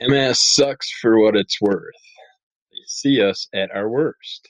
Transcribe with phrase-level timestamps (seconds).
[0.00, 1.94] MS sucks for what it's worth.
[2.70, 4.48] They see us at our worst.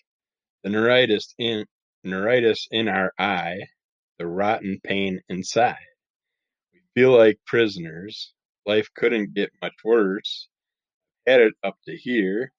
[0.64, 1.64] The neuritis in
[2.04, 3.60] neuritis in our eye,
[4.18, 5.76] the rotten pain inside.
[6.72, 8.32] We feel like prisoners.
[8.66, 10.48] Life couldn't get much worse.
[11.26, 12.52] Had it up to here.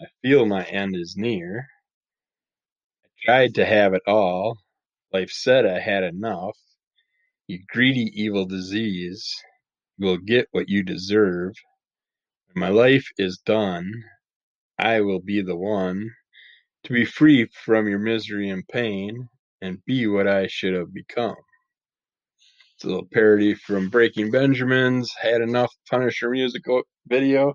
[0.00, 1.68] I feel my end is near.
[3.24, 4.58] Tried to have it all.
[5.10, 6.58] Life said I had enough.
[7.46, 9.34] You greedy evil disease,
[9.96, 11.54] you will get what you deserve.
[12.52, 13.90] When my life is done,
[14.78, 16.10] I will be the one
[16.82, 19.30] to be free from your misery and pain
[19.62, 21.36] and be what I should have become.
[22.74, 26.64] It's a little parody from Breaking Benjamin's Had Enough Punisher music
[27.06, 27.54] video.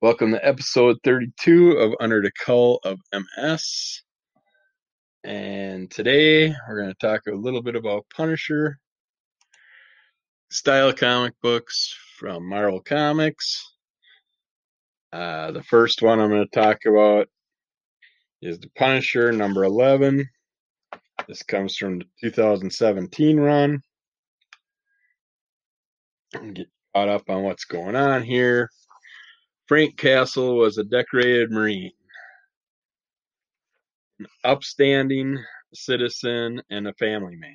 [0.00, 4.04] Welcome to episode 32 of Under the Cull of MS.
[5.26, 8.78] And today we're going to talk a little bit about Punisher
[10.52, 13.60] style comic books from Marvel Comics.
[15.12, 17.26] Uh, the first one I'm going to talk about
[18.40, 20.24] is The Punisher number 11.
[21.26, 23.80] This comes from the 2017 run.
[26.52, 28.70] Get caught up on what's going on here.
[29.66, 31.90] Frank Castle was a decorated Marine,
[34.44, 35.38] upstanding
[35.74, 37.54] citizen, and a family man.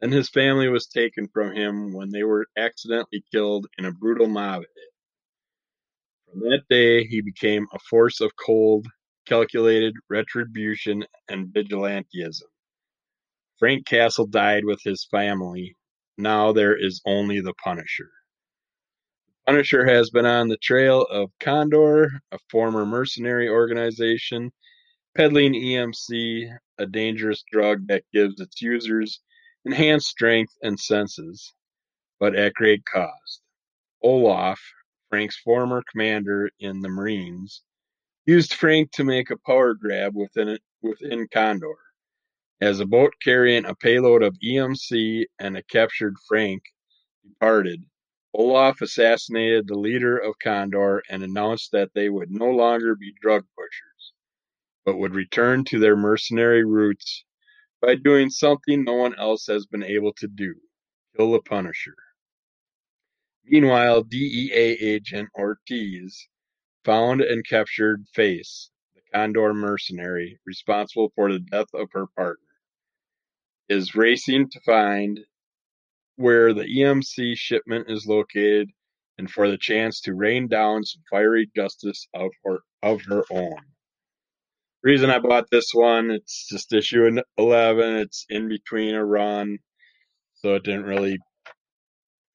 [0.00, 4.28] Then his family was taken from him when they were accidentally killed in a brutal
[4.28, 6.30] mob hit.
[6.30, 8.86] From that day, he became a force of cold,
[9.26, 12.42] calculated retribution and vigilantism.
[13.58, 15.74] Frank Castle died with his family.
[16.16, 18.10] Now there is only the Punisher.
[19.26, 24.52] The Punisher has been on the trail of Condor, a former mercenary organization,
[25.18, 26.48] peddling EMC,
[26.78, 29.20] a dangerous drug that gives its users
[29.64, 31.52] enhanced strength and senses,
[32.20, 33.42] but at great cost.
[34.00, 34.60] Olaf,
[35.10, 37.64] Frank's former commander in the Marines,
[38.26, 41.74] used Frank to make a power grab within, within Condor.
[42.60, 46.62] As a boat carrying a payload of EMC and a captured Frank
[47.26, 47.82] departed,
[48.34, 53.44] Olaf assassinated the leader of Condor and announced that they would no longer be drug
[53.56, 53.87] pushers,
[54.88, 57.22] but would return to their mercenary roots
[57.82, 60.54] by doing something no one else has been able to do
[61.14, 61.94] kill the Punisher.
[63.44, 66.26] Meanwhile, DEA agent Ortiz
[66.86, 72.48] found and captured Face, the Condor mercenary responsible for the death of her partner,
[73.68, 75.20] is racing to find
[76.16, 78.70] where the EMC shipment is located
[79.18, 83.58] and for the chance to rain down some fiery justice of her, of her own.
[84.82, 89.58] Reason I bought this one, it's just issue 11, it's in between a run,
[90.34, 91.18] so it didn't really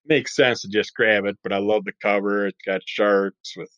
[0.05, 2.47] make sense to just grab it, but I love the cover.
[2.47, 3.69] It's got sharks with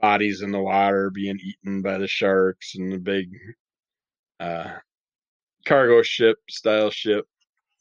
[0.00, 3.28] bodies in the water being eaten by the sharks and the big
[4.40, 4.78] uh,
[5.64, 7.24] cargo ship style ship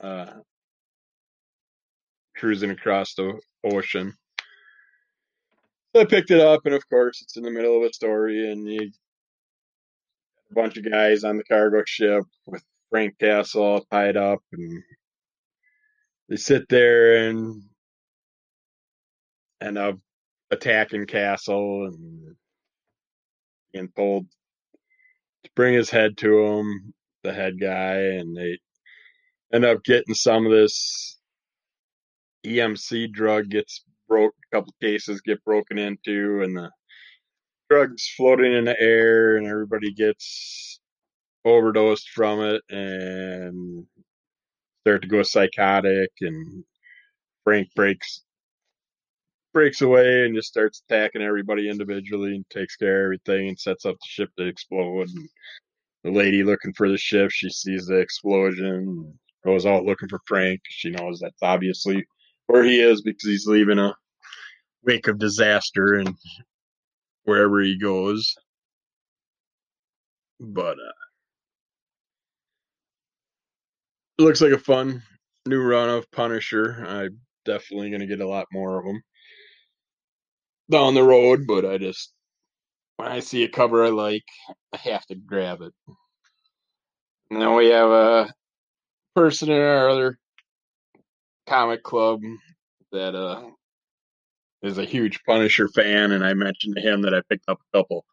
[0.02, 0.32] uh,
[2.38, 4.14] cruising across the ocean.
[5.96, 8.68] I picked it up, and of course, it's in the middle of a story, and
[8.68, 8.92] you
[10.52, 14.84] a bunch of guys on the cargo ship with Frank Castle tied up, and
[16.30, 17.64] they sit there and
[19.62, 19.98] end up uh,
[20.52, 22.36] attacking Castle and
[23.74, 24.28] being told
[25.44, 28.60] to bring his head to him, the head guy, and they
[29.54, 31.18] end up getting some of this
[32.46, 34.36] EMC drug gets broke.
[34.52, 36.70] A couple cases get broken into, and the
[37.70, 40.80] drugs floating in the air, and everybody gets
[41.44, 43.86] overdosed from it, and
[44.84, 46.64] start to go psychotic, and
[47.44, 48.24] Frank breaks
[49.54, 53.86] breaks away and just starts attacking everybody individually and takes care of everything and sets
[53.86, 55.08] up the ship to explode.
[55.08, 55.30] And
[56.04, 60.60] the lady looking for the ship, she sees the explosion, goes out looking for Frank.
[60.68, 62.06] She knows that's obviously
[62.48, 63.96] where he is because he's leaving a
[64.84, 66.14] wake of disaster and
[67.26, 68.36] wherever he goes.
[70.40, 70.96] But uh,
[74.18, 75.04] it looks like a fun
[75.46, 76.86] new run of Punisher.
[76.88, 79.02] I'm definitely going to get a lot more of them
[80.70, 82.12] down the road, but I just
[82.98, 84.24] when I see a cover I like,
[84.74, 85.74] I have to grab it.
[87.30, 88.34] And then we have a
[89.16, 90.18] person in our other
[91.48, 92.22] comic club
[92.92, 93.44] that uh
[94.66, 97.78] is a huge Punisher fan, and I mentioned to him that I picked up a
[97.78, 98.06] couple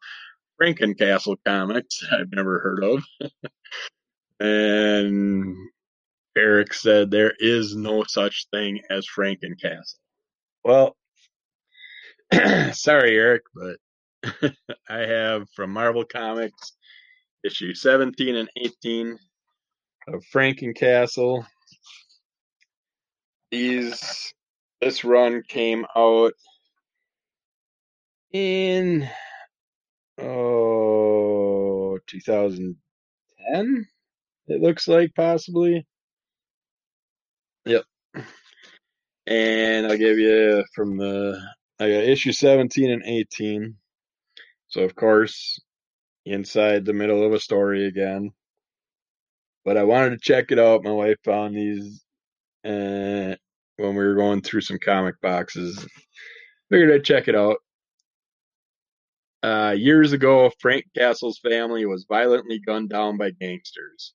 [0.61, 3.03] Frankencastle comics I've never heard of.
[4.39, 5.55] and
[6.37, 9.99] Eric said there is no such thing as Frankencastle.
[10.63, 10.95] Well,
[12.73, 14.53] sorry, Eric, but
[14.89, 16.73] I have from Marvel Comics
[17.43, 19.17] issue 17 and 18
[20.07, 21.45] of Frankencastle.
[23.51, 24.33] These
[24.83, 26.33] this run came out
[28.33, 29.07] in
[30.19, 33.85] oh 2010
[34.47, 35.87] it looks like possibly.
[37.65, 37.83] Yep.
[39.25, 41.39] And i'll give you from the
[41.79, 43.75] i got issue 17 and 18
[44.67, 45.61] so of course
[46.25, 48.31] inside the middle of a story again.
[49.63, 50.83] But i wanted to check it out.
[50.83, 52.03] My wife found these
[52.65, 53.35] uh,
[53.83, 55.85] when we were going through some comic boxes
[56.69, 57.57] figured i'd check it out
[59.43, 64.13] uh, years ago, Frank Castle's family was violently gunned down by gangsters.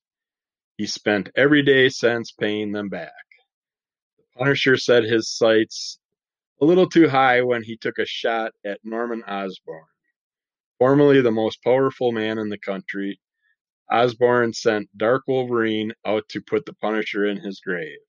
[0.75, 3.11] He spent every day since paying them back.
[4.17, 5.99] The Punisher set his sights
[6.59, 9.83] a little too high when he took a shot at Norman Osborn.
[10.79, 13.19] Formerly the most powerful man in the country,
[13.91, 17.99] Osborn sent Dark Wolverine out to put the Punisher in his grave.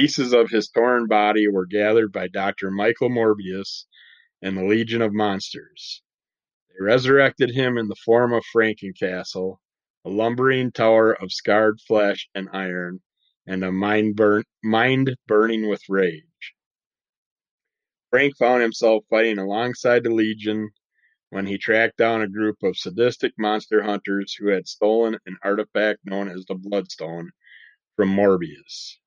[0.00, 2.70] Pieces of his torn body were gathered by Dr.
[2.70, 3.84] Michael Morbius
[4.40, 6.00] and the Legion of Monsters.
[6.70, 9.60] They resurrected him in the form of Frankencastle,
[10.06, 13.02] a lumbering tower of scarred flesh and iron,
[13.46, 16.54] and a mind, burn- mind burning with rage.
[18.08, 20.70] Frank found himself fighting alongside the Legion
[21.28, 26.00] when he tracked down a group of sadistic monster hunters who had stolen an artifact
[26.06, 27.32] known as the Bloodstone
[27.96, 28.99] from Morbius.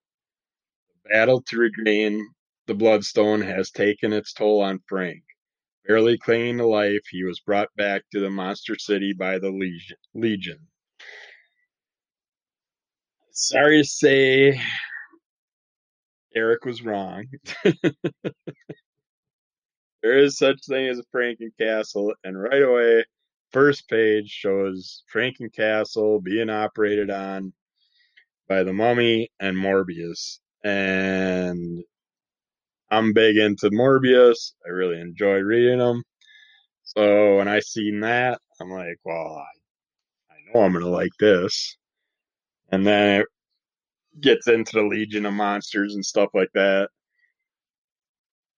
[1.10, 2.28] Battle to regain
[2.68, 5.24] the Bloodstone has taken its toll on Frank.
[5.86, 9.52] Barely clinging to life, he was brought back to the Monster City by the
[10.14, 10.60] Legion.
[13.32, 14.62] Sorry to say,
[16.36, 17.26] Eric was wrong.
[20.02, 23.04] there is such thing as a Franken Castle, and right away,
[23.52, 27.52] first page shows Franken Castle being operated on
[28.48, 31.84] by the Mummy and Morbius, and
[32.90, 34.54] I'm big into Morbius.
[34.66, 36.04] I really enjoy reading them.
[36.84, 41.76] So when I seen that, I'm like, well, I, I know I'm gonna like this.
[42.72, 43.28] And then it
[44.22, 46.90] gets into the Legion of Monsters and stuff like that,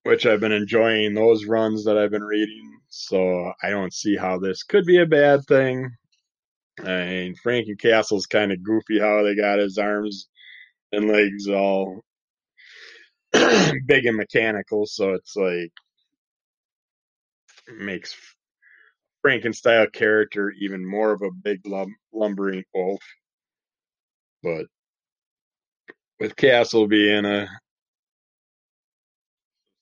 [0.03, 2.79] which I've been enjoying those runs that I've been reading.
[2.89, 5.89] So I don't see how this could be a bad thing.
[6.79, 10.27] I mean, Frankencastle's kind of goofy how they got his arms
[10.95, 12.01] and legs all
[13.33, 15.71] big and mechanical, so it's like
[17.77, 18.15] makes
[19.21, 23.01] Frankenstein character even more of a big lum- lumbering wolf.
[24.43, 24.67] But
[26.19, 27.47] with Castle being a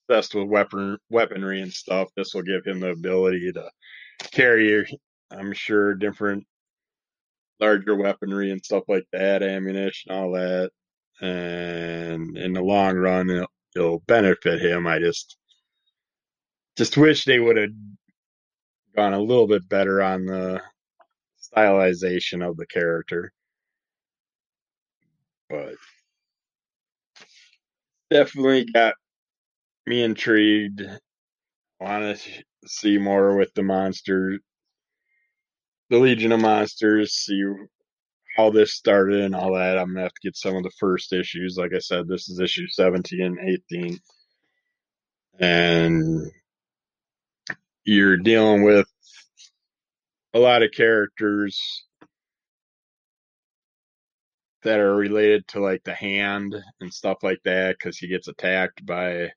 [0.08, 3.70] obsessed with weapon weaponry and stuff, this will give him the ability to
[4.32, 4.86] carry,
[5.30, 6.44] I'm sure, different
[7.60, 10.70] larger weaponry and stuff like that, ammunition, all that
[11.20, 14.86] and in the long run, it'll, it'll benefit him.
[14.86, 15.36] I just
[16.76, 17.70] just wish they would have
[18.96, 20.62] gone a little bit better on the
[21.40, 23.32] stylization of the character,
[25.50, 25.74] but
[28.10, 28.94] definitely got
[29.86, 30.82] me intrigued.
[31.80, 34.38] Want to see more with the monster,
[35.90, 37.12] the Legion of Monsters.
[37.14, 37.34] See
[38.36, 39.78] how this started and all that.
[39.78, 41.56] I'm gonna have to get some of the first issues.
[41.56, 43.38] Like I said, this is issue 17 and
[43.72, 43.98] 18.
[45.38, 46.30] And
[47.84, 48.86] you're dealing with
[50.34, 51.60] a lot of characters
[54.64, 58.84] that are related to like the hand and stuff like that because he gets attacked
[58.84, 59.30] by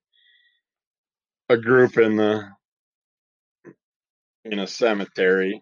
[1.50, 2.50] a group in the
[4.46, 5.62] in a cemetery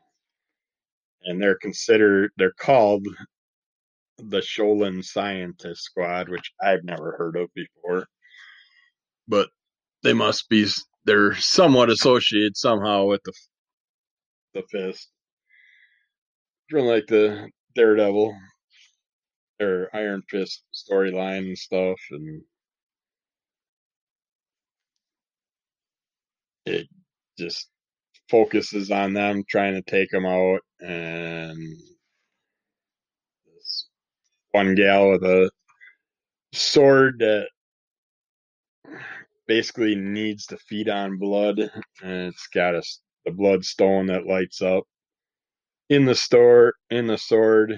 [1.25, 3.05] and they're considered they're called
[4.17, 8.07] the Shaolin Scientist Squad, which I've never heard of before.
[9.27, 9.49] But
[10.03, 10.67] they must be
[11.05, 13.33] they're somewhat associated somehow with the
[14.53, 15.09] the Fist,
[16.69, 18.35] from like the Daredevil
[19.61, 22.41] or Iron Fist storyline and stuff, and
[26.65, 26.87] it
[27.37, 27.69] just
[28.29, 31.57] focuses on them trying to take them out and
[33.45, 33.87] this
[34.51, 35.49] one gal with a
[36.53, 37.47] sword that
[39.47, 41.71] basically needs to feed on blood and
[42.33, 42.81] it's got a
[43.25, 44.83] the bloodstone that lights up
[45.89, 47.73] in the store in the sword.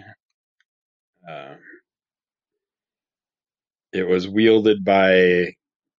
[1.28, 1.56] Uh,
[3.94, 5.54] it was wielded by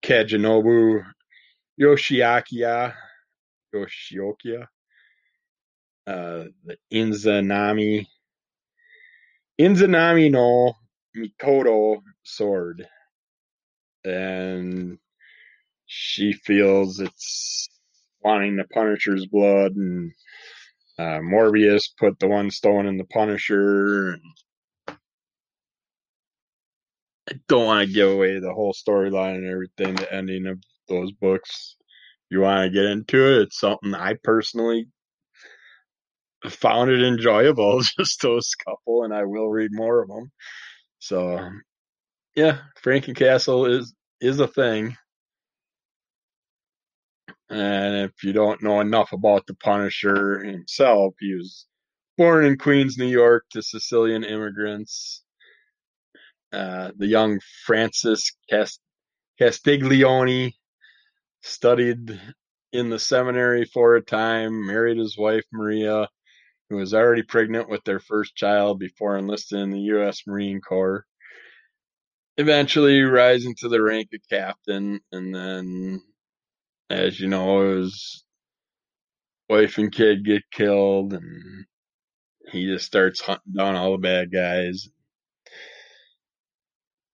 [0.05, 1.03] Kajinobu
[1.81, 2.95] Yoshiokia,
[3.75, 4.65] Yoshiokia,
[6.07, 8.07] uh, the Izanami,
[9.61, 10.75] Izanami no
[11.17, 12.87] Mikoto sword,
[14.05, 14.99] and
[15.87, 17.69] she feels it's
[18.23, 20.13] wanting the Punisher's blood, and
[20.99, 24.13] uh, Morbius put the one stone in the Punisher.
[24.15, 24.23] And
[27.31, 30.59] I don't want to give away the whole storyline and everything, the ending of
[30.89, 31.77] those books.
[32.31, 34.89] You want to get into it, it's something I personally
[36.47, 40.31] found it enjoyable, just those couple, and I will read more of them.
[40.99, 41.51] So,
[42.35, 44.97] yeah, Frankencastle is is a thing.
[47.51, 51.67] And if you don't know enough about the Punisher himself, he was
[52.19, 55.23] born in Queens, New York, to Sicilian immigrants.
[56.53, 58.81] Uh, the young Francis Cast-
[59.39, 60.58] Castiglione
[61.43, 62.21] studied
[62.73, 66.09] in the seminary for a time, married his wife Maria,
[66.69, 70.23] who was already pregnant with their first child before enlisting in the U.S.
[70.27, 71.05] Marine Corps.
[72.37, 76.01] Eventually rising to the rank of captain, and then,
[76.91, 78.25] as you know, his
[79.49, 81.65] wife and kid get killed, and
[82.53, 84.89] he just starts hunting down all the bad guys.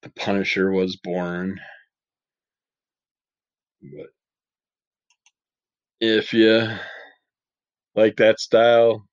[0.02, 1.58] The Punisher was born.
[3.82, 4.08] But
[6.00, 6.68] if you
[7.94, 9.04] like that style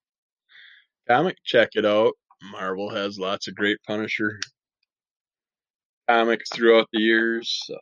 [1.07, 2.13] comic, check it out.
[2.51, 4.39] Marvel has lots of great Punisher
[6.09, 7.61] comics throughout the years.
[7.65, 7.77] So.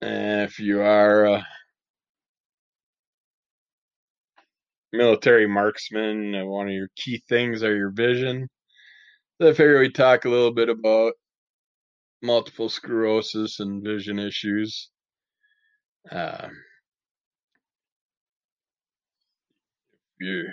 [0.00, 1.46] If you are a
[4.92, 8.48] military marksman, uh, one of your key things are your vision.
[9.40, 11.14] So I figure we talk a little bit about
[12.22, 14.90] multiple sclerosis and vision issues.
[16.10, 16.48] Uh,
[20.20, 20.44] you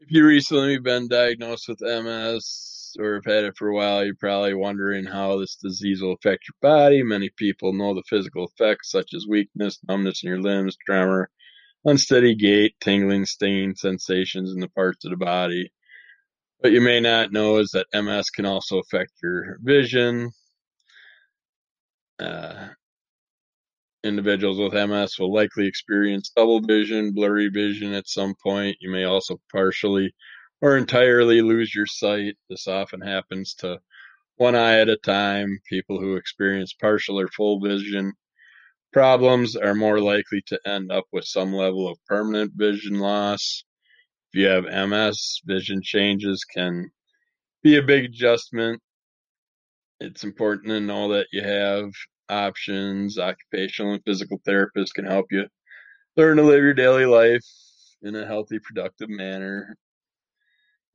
[0.00, 4.14] if you recently been diagnosed with MS or have had it for a while, you're
[4.14, 7.02] probably wondering how this disease will affect your body.
[7.02, 11.30] Many people know the physical effects such as weakness, numbness in your limbs, tremor,
[11.84, 15.70] unsteady gait, tingling, stinging sensations in the parts of the body.
[16.58, 20.30] What you may not know is that MS can also affect your vision.
[22.18, 22.68] Uh,
[24.04, 28.76] individuals with MS will likely experience double vision, blurry vision at some point.
[28.80, 30.14] You may also partially
[30.60, 32.36] or entirely lose your sight.
[32.48, 33.80] This often happens to
[34.36, 35.60] one eye at a time.
[35.68, 38.12] People who experience partial or full vision
[38.92, 43.64] problems are more likely to end up with some level of permanent vision loss.
[44.32, 46.90] If you have MS, vision changes can
[47.62, 48.80] be a big adjustment.
[50.00, 51.90] It's important to know that you have
[52.30, 53.18] options.
[53.18, 55.46] Occupational and physical therapists can help you
[56.16, 57.44] learn to live your daily life
[58.02, 59.76] in a healthy, productive manner.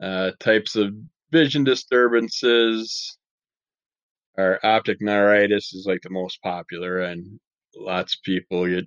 [0.01, 0.93] Uh, types of
[1.31, 3.17] vision disturbances
[4.37, 7.39] are optic neuritis is like the most popular, and
[7.75, 8.85] lots of people get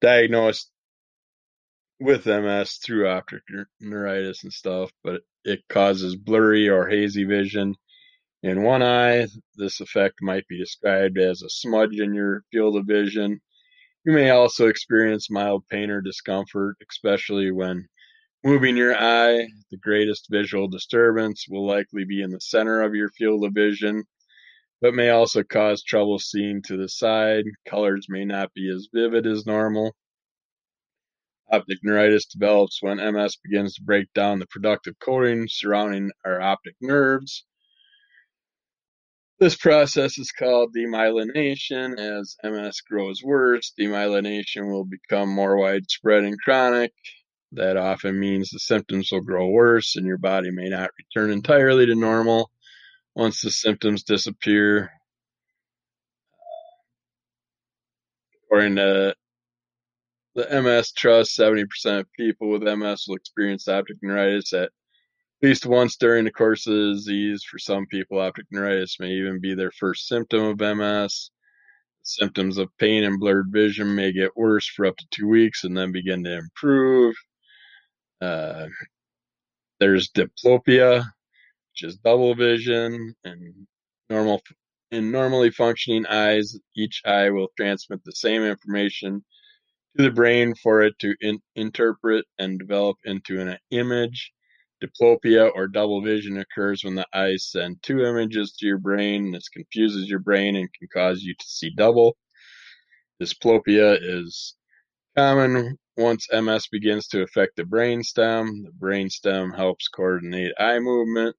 [0.00, 0.70] diagnosed
[1.98, 3.42] with MS through optic
[3.80, 7.74] neuritis and stuff, but it causes blurry or hazy vision
[8.42, 9.26] in one eye.
[9.56, 13.40] This effect might be described as a smudge in your field of vision.
[14.04, 17.88] You may also experience mild pain or discomfort, especially when
[18.44, 19.48] moving your eye.
[19.70, 24.04] The greatest visual disturbance will likely be in the center of your field of vision,
[24.80, 27.44] but may also cause trouble seeing to the side.
[27.68, 29.96] Colors may not be as vivid as normal.
[31.50, 36.74] Optic neuritis develops when MS begins to break down the productive coating surrounding our optic
[36.80, 37.44] nerves.
[39.38, 41.98] This process is called demyelination.
[41.98, 46.92] As MS grows worse, demyelination will become more widespread and chronic.
[47.52, 51.84] That often means the symptoms will grow worse and your body may not return entirely
[51.86, 52.50] to normal
[53.14, 54.90] once the symptoms disappear.
[58.44, 59.14] According to
[60.34, 61.66] the MS Trust, 70%
[62.00, 64.70] of people with MS will experience optic neuritis at
[65.42, 67.44] least once during the course of the disease.
[67.44, 71.30] For some people, optic neuritis may even be their first symptom of MS.
[72.02, 75.76] Symptoms of pain and blurred vision may get worse for up to two weeks and
[75.76, 77.14] then begin to improve.
[78.20, 78.66] Uh,
[79.80, 80.98] there's diplopia,
[81.72, 83.66] which is double vision, and
[84.08, 84.40] normal
[84.90, 89.24] in normally functioning eyes, each eye will transmit the same information
[89.96, 94.32] to the brain for it to in- interpret and develop into an image.
[94.82, 99.32] Diplopia or double vision occurs when the eyes send two images to your brain.
[99.32, 102.16] This confuses your brain and can cause you to see double.
[103.20, 104.54] Diplopia is
[105.16, 108.64] common once MS begins to affect the brainstem.
[108.64, 111.34] The brainstem helps coordinate eye movement,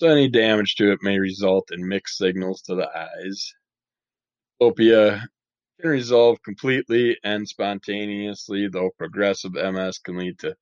[0.00, 3.52] so any damage to it may result in mixed signals to the eyes.
[4.60, 5.22] Diplopia
[5.80, 10.56] can resolve completely and spontaneously, though progressive MS can lead to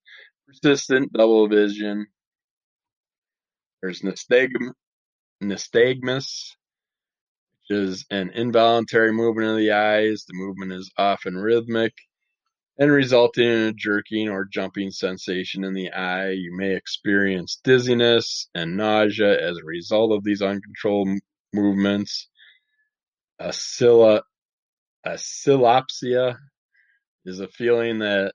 [0.51, 2.07] persistent double vision.
[3.83, 4.73] There's nystagmus,
[5.43, 6.55] nystagmus,
[7.69, 10.25] which is an involuntary movement of the eyes.
[10.27, 11.93] The movement is often rhythmic
[12.79, 16.31] and resulting in a jerking or jumping sensation in the eye.
[16.31, 21.09] You may experience dizziness and nausea as a result of these uncontrolled
[21.53, 22.29] movements.
[23.41, 24.23] Acilla,
[25.07, 26.37] oscillopsia
[27.25, 28.33] is a feeling that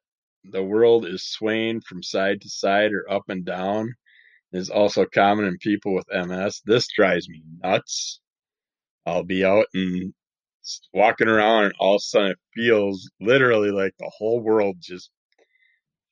[0.51, 3.93] the world is swaying from side to side or up and down.
[4.53, 6.61] is also common in people with MS.
[6.65, 8.19] This drives me nuts.
[9.05, 10.13] I'll be out and
[10.93, 15.11] walking around and all of a sudden it feels literally like the whole world just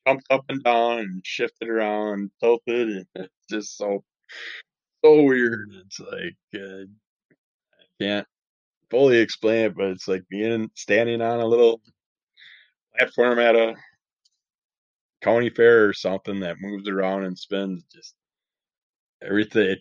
[0.07, 4.03] jumped up and down and shifted around, and tilted, and it's just so
[5.03, 5.69] so weird.
[5.85, 8.27] It's like uh, I can't
[8.89, 11.81] fully explain it, but it's like being standing on a little
[12.97, 13.75] platform at a
[15.23, 17.83] county fair or something that moves around and spins.
[17.93, 18.15] Just
[19.25, 19.69] everything.
[19.71, 19.79] It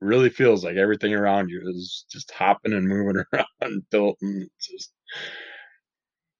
[0.00, 4.48] really feels like everything around you is just hopping and moving around tilting.
[4.62, 4.92] Just,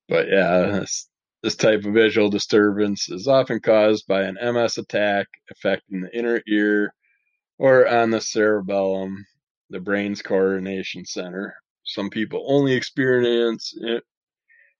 [0.08, 1.08] but yeah, this,
[1.42, 6.42] this type of visual disturbance is often caused by an MS attack affecting the inner
[6.48, 6.94] ear
[7.58, 9.24] or on the cerebellum,
[9.70, 11.54] the brain's coordination center.
[11.84, 14.02] Some people only experience it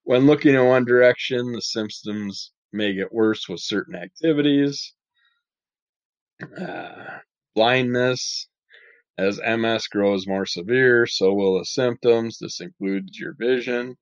[0.05, 1.53] when looking in one direction.
[1.53, 4.95] The symptoms may get worse with certain activities.
[6.61, 7.19] Uh,
[7.55, 8.49] blindness,
[9.19, 12.39] as MS grows more severe, so will the symptoms.
[12.39, 13.97] This includes your vision.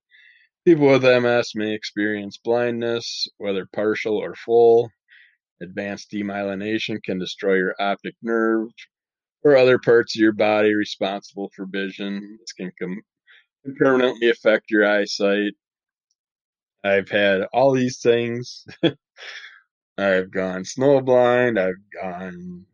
[0.65, 4.91] People with MS may experience blindness, whether partial or full.
[5.63, 8.69] Advanced demyelination can destroy your optic nerve
[9.45, 12.39] or other parts of your body responsible for vision.
[12.41, 13.03] This can, com-
[13.65, 15.53] can permanently affect your eyesight.
[16.85, 18.67] I've had all these things.
[19.99, 21.59] I've gone snowblind.
[21.59, 22.67] I've gone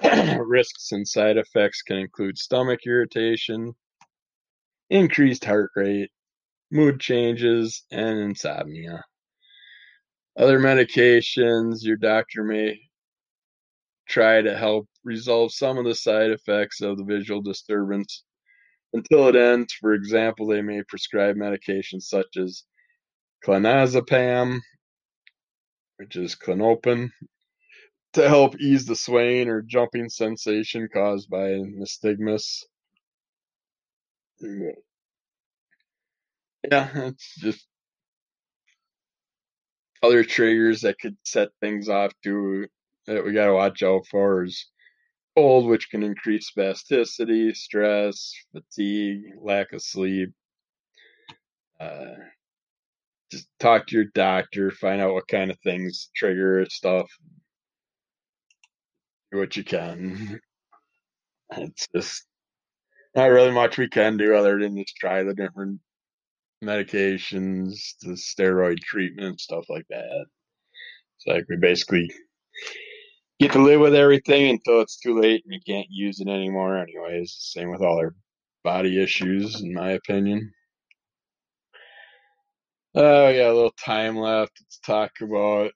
[0.02, 3.74] Risks and side effects can include stomach irritation,
[4.88, 6.10] increased heart rate,
[6.70, 9.04] mood changes, and insomnia.
[10.36, 12.80] Other medications your doctor may
[14.08, 18.24] try to help resolve some of the side effects of the visual disturbance
[18.92, 19.72] until it ends.
[19.74, 22.64] For example, they may prescribe medications such as
[23.46, 24.60] clonazepam,
[25.98, 27.10] which is Klonopin,
[28.14, 32.64] to help ease the swaying or jumping sensation caused by nystagmus.
[34.42, 34.72] Mm,
[36.70, 37.66] yeah, it's just
[40.02, 42.66] other triggers that could set things off too
[43.06, 44.66] that we got to watch out for is
[45.36, 50.30] cold, which can increase spasticity, stress, fatigue, lack of sleep.
[51.78, 52.14] Uh,
[53.30, 57.10] just talk to your doctor, find out what kind of things trigger stuff,
[59.32, 60.40] do what you can.
[61.56, 62.24] It's just
[63.14, 65.80] not really much we can do other than just try the different
[66.64, 70.26] medications, the steroid treatment, stuff like that.
[71.16, 72.10] It's like we basically
[73.38, 76.78] get to live with everything until it's too late and you can't use it anymore
[76.78, 77.36] anyways.
[77.38, 78.14] Same with all our
[78.64, 80.52] body issues, in my opinion.
[82.94, 84.52] Oh, yeah, a little time left.
[84.60, 85.72] Let's talk about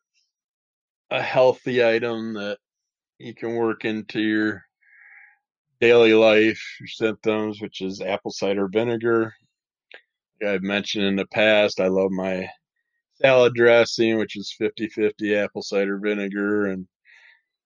[1.11, 2.59] a healthy item that
[3.19, 4.63] you can work into your
[5.81, 9.35] daily life, your symptoms, which is apple cider vinegar.
[10.47, 12.49] I've mentioned in the past, I love my
[13.23, 16.87] salad dressing, which is 50 50 apple cider vinegar and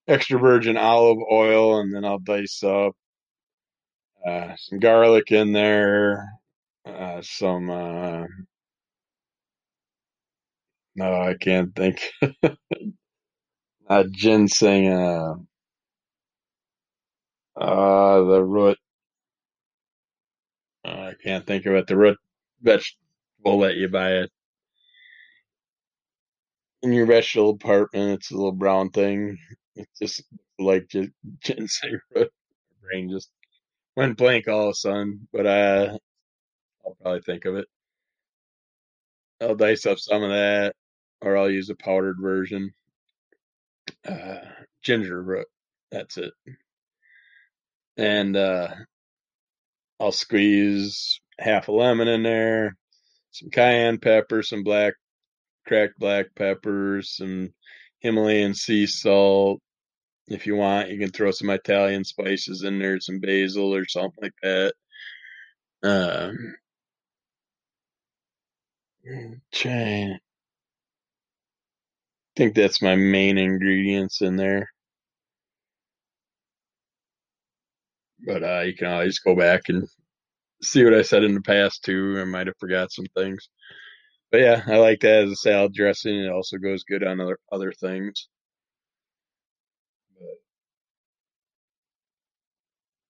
[0.08, 2.94] extra virgin olive oil, and then I'll dice up
[4.26, 6.26] uh, some garlic in there,
[6.86, 8.24] uh, some uh,
[10.96, 12.00] no, I can't think.
[13.88, 15.34] uh, ginseng, uh,
[17.56, 18.78] uh, the root.
[20.84, 21.86] Uh, I can't think of it.
[21.86, 22.18] The root
[22.64, 24.30] vegetable that you buy it
[26.82, 28.20] in your vegetable apartment.
[28.20, 29.38] It's a little brown thing.
[29.76, 30.22] It's just
[30.58, 32.30] like just ginseng root.
[32.82, 33.30] My brain just
[33.96, 35.98] went blank all of a sudden, but uh,
[36.86, 37.66] I'll probably think of it.
[39.40, 40.74] I'll dice up some of that,
[41.22, 42.72] or I'll use a powdered version.
[44.08, 44.36] Uh,
[44.82, 45.46] ginger root.
[45.90, 46.32] That's it.
[47.96, 48.68] And uh,
[50.00, 52.76] I'll squeeze half a lemon in there,
[53.30, 54.94] some cayenne pepper, some black
[55.66, 57.52] cracked black peppers, some
[58.00, 59.60] Himalayan sea salt.
[60.28, 64.22] If you want, you can throw some Italian spices in there, some basil or something
[64.22, 64.74] like that.
[65.82, 66.54] Um,
[69.06, 70.18] I
[72.36, 74.68] think that's my main ingredients in there.
[78.26, 79.86] But uh, you can always go back and
[80.62, 82.18] see what I said in the past too.
[82.20, 83.48] I might have forgot some things.
[84.32, 86.16] But yeah, I like that as a salad dressing.
[86.16, 88.28] It also goes good on other other things.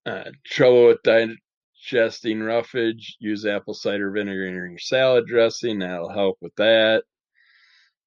[0.07, 5.79] Uh, trouble with digesting roughage, use apple cider vinegar in your salad dressing.
[5.81, 7.05] That'll help with that.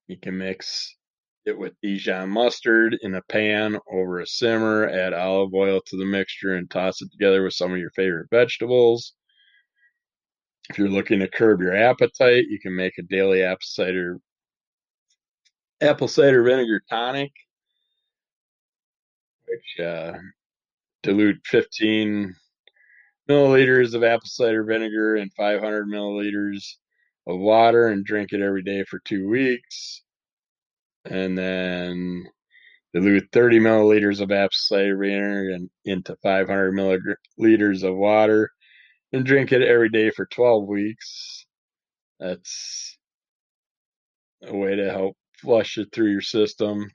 [0.07, 0.95] You can mix
[1.45, 4.87] it with Dijon mustard in a pan over a simmer.
[4.89, 8.29] Add olive oil to the mixture and toss it together with some of your favorite
[8.31, 9.13] vegetables.
[10.69, 14.19] If you're looking to curb your appetite, you can make a daily apple cider
[15.79, 17.31] apple cider vinegar tonic,
[19.47, 20.13] which uh,
[21.03, 22.35] dilute 15
[23.29, 26.73] milliliters of apple cider vinegar and 500 milliliters
[27.27, 30.01] of water and drink it every day for two weeks.
[31.05, 32.25] And then
[32.93, 38.51] dilute 30 milliliters of apple cider vinegar in, into 500 milliliters of water
[39.13, 41.45] and drink it every day for 12 weeks.
[42.19, 42.97] That's
[44.43, 46.89] a way to help flush it through your system.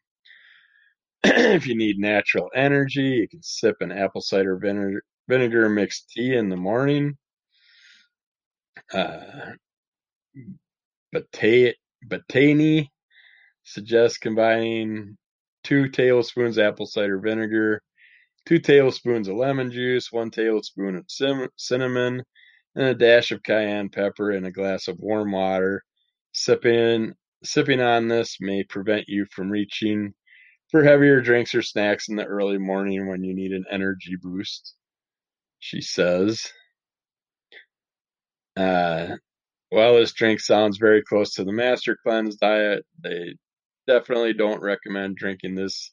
[1.25, 6.35] if you need natural energy, you can sip an apple cider vinegar, vinegar mixed tea
[6.35, 7.17] in the morning.
[8.93, 9.53] Uh,
[11.15, 12.89] Batani
[13.65, 15.17] suggests combining
[15.63, 17.81] two tablespoons apple cider vinegar,
[18.47, 21.05] two tablespoons of lemon juice, one tablespoon of
[21.57, 22.23] cinnamon,
[22.75, 25.83] and a dash of cayenne pepper in a glass of warm water.
[26.33, 30.15] Sipping sipping on this may prevent you from reaching
[30.71, 34.75] for heavier drinks or snacks in the early morning when you need an energy boost.
[35.59, 36.47] She says.
[38.57, 39.17] Uh,
[39.71, 43.35] while this drink sounds very close to the Master Cleanse diet, they
[43.87, 45.91] definitely don't recommend drinking this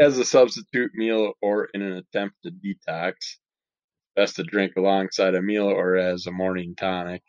[0.00, 3.14] as a substitute meal or in an attempt to detox.
[4.16, 7.22] Best to drink alongside a meal or as a morning tonic.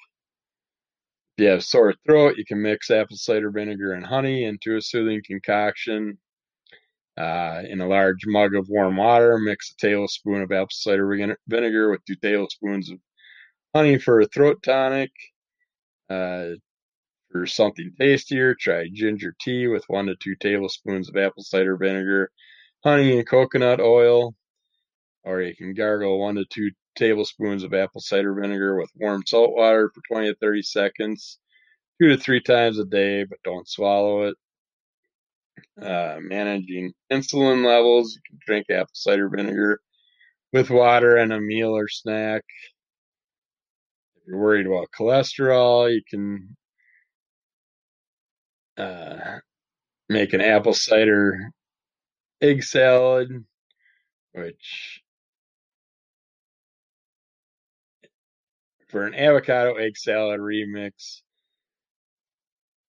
[1.38, 4.82] If you have sore throat, you can mix apple cider vinegar and honey into a
[4.82, 6.18] soothing concoction.
[7.18, 11.92] Uh, in a large mug of warm water, mix a tablespoon of apple cider vinegar
[11.92, 13.00] with two tablespoons of
[13.76, 15.12] honey for a throat tonic.
[16.10, 16.52] Uh,
[17.32, 22.32] for something tastier, try ginger tea with one to two tablespoons of apple cider vinegar,
[22.84, 24.36] honey, and coconut oil.
[25.24, 29.52] Or you can gargle one to two tablespoons of apple cider vinegar with warm salt
[29.56, 31.40] water for 20 to 30 seconds,
[32.02, 34.36] two to three times a day, but don't swallow it.
[35.82, 39.80] Uh, managing insulin levels, you can drink apple cider vinegar
[40.54, 42.44] with water and a meal or snack.
[44.16, 46.58] If you're worried about cholesterol, you can
[48.78, 49.40] uh,
[50.10, 51.52] make an apple cider
[52.42, 53.30] egg salad,
[54.34, 55.02] which
[58.90, 61.22] for an avocado egg salad remix,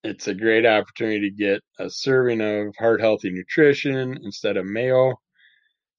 [0.05, 5.15] it's a great opportunity to get a serving of heart healthy nutrition instead of mayo.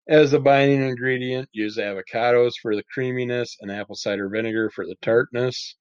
[0.10, 4.96] As a binding ingredient, use avocados for the creaminess and apple cider vinegar for the
[5.02, 5.78] tartness.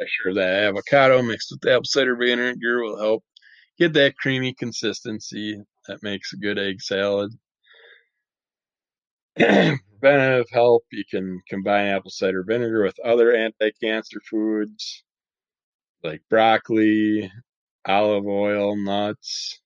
[0.00, 3.24] I'm sure that avocado mixed with the apple cider vinegar will help
[3.78, 7.32] get that creamy consistency that makes a good egg salad.
[9.36, 15.04] Preventative help, you can combine apple cider vinegar with other anti-cancer foods
[16.02, 17.30] like broccoli,
[17.86, 19.60] olive oil, nuts,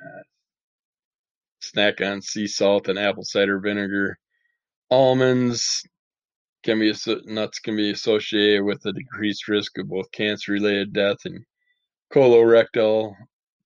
[0.00, 0.22] uh,
[1.60, 4.18] snack on sea salt and apple cider vinegar.
[4.90, 5.82] Almonds
[6.62, 6.92] can be
[7.24, 11.44] nuts can be associated with a decreased risk of both cancer-related death and
[12.12, 13.14] colorectal,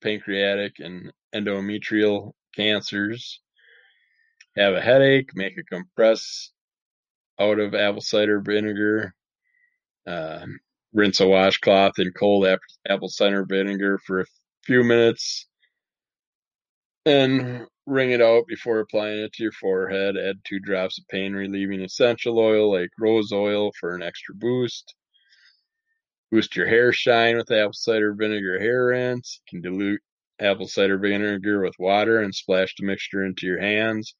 [0.01, 3.41] pancreatic, and endometrial cancers.
[4.57, 6.51] Have a headache, make a compress
[7.41, 9.15] out of apple cider vinegar.
[10.07, 10.47] Uh,
[10.93, 12.47] rinse a washcloth in cold
[12.89, 14.27] apple cider vinegar for a
[14.65, 15.47] few minutes
[17.07, 20.17] and wring it out before applying it to your forehead.
[20.17, 24.95] Add two drops of pain relieving essential oil like rose oil for an extra boost.
[26.31, 29.41] Boost your hair shine with apple cider vinegar hair rinse.
[29.53, 30.01] You can dilute
[30.41, 34.15] apple cider vinegar with water and splash the mixture into your hands.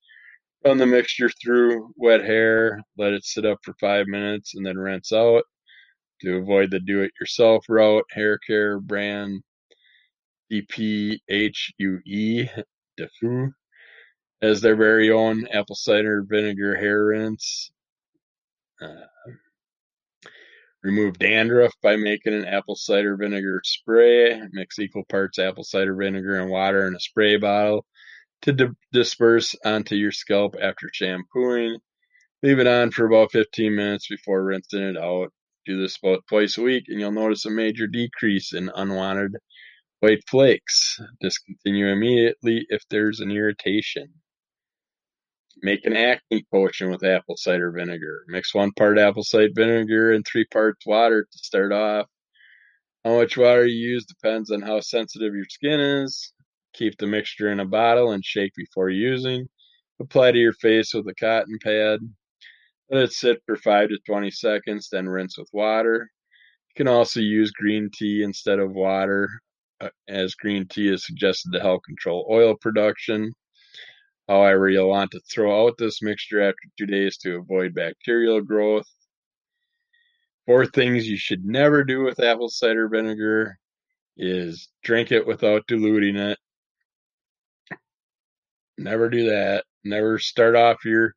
[0.65, 4.77] Run the mixture through wet hair, let it sit up for five minutes, and then
[4.77, 5.45] rinse out.
[6.23, 9.43] To avoid the do it yourself route, hair care brand
[10.53, 11.21] DPHUE
[12.99, 13.53] Defu
[14.43, 17.71] as their very own apple cider vinegar hair rinse.
[18.83, 19.07] Uh,
[20.83, 24.41] remove dandruff by making an apple cider vinegar spray.
[24.53, 27.87] Mix equal parts apple cider vinegar and water in a spray bottle
[28.43, 31.79] to di- disperse onto your scalp after shampooing.
[32.43, 35.33] Leave it on for about 15 minutes before rinsing it out.
[35.67, 39.33] Do this about twice a week, and you'll notice a major decrease in unwanted
[40.01, 41.01] white flakes.
[41.21, 44.20] Discontinue immediately if there's an irritation.
[45.63, 48.25] Make an acne potion with apple cider vinegar.
[48.29, 52.07] Mix one part apple cider vinegar and three parts water to start off.
[53.05, 56.33] How much water you use depends on how sensitive your skin is.
[56.73, 59.49] Keep the mixture in a bottle and shake before using.
[60.01, 62.01] Apply to your face with a cotton pad.
[62.91, 66.11] Let it sit for 5 to 20 seconds, then rinse with water.
[66.69, 69.29] You can also use green tea instead of water,
[69.81, 73.33] uh, as green tea is suggested to help control oil production.
[74.29, 78.87] However, you'll want to throw out this mixture after two days to avoid bacterial growth.
[80.47, 83.59] Four things you should never do with apple cider vinegar
[84.17, 86.39] is drink it without diluting it.
[88.79, 89.65] Never do that.
[89.85, 91.15] Never start off your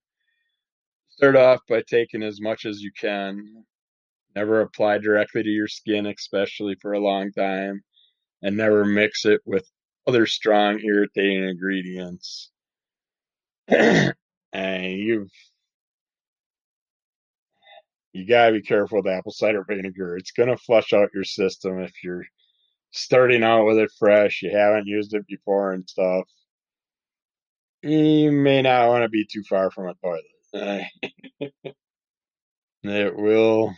[1.18, 3.66] Start off by taking as much as you can.
[4.36, 7.84] Never apply directly to your skin, especially for a long time,
[8.42, 9.70] and never mix it with
[10.08, 12.52] other strong, irritating ingredients.
[14.54, 15.30] and you've
[18.14, 20.18] you gotta be careful with apple cider vinegar.
[20.18, 22.26] It's gonna flush out your system if you're
[22.92, 26.26] starting out with it fresh, you haven't used it before and stuff.
[27.82, 30.24] You may not want to be too far from a toilet.
[32.84, 33.74] it will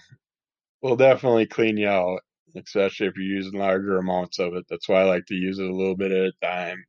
[0.81, 2.21] will definitely clean you out,
[2.55, 4.65] especially if you're using larger amounts of it.
[4.69, 6.83] That's why I like to use it a little bit at a time,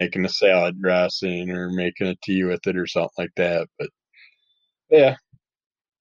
[0.00, 3.68] making a salad dressing or making a tea with it or something like that.
[3.78, 3.90] But
[4.90, 5.16] yeah,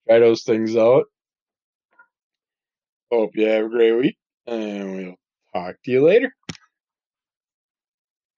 [0.08, 1.06] try those things out.
[3.12, 5.16] Hope you have a great week, and we'll
[5.54, 6.34] talk to you later.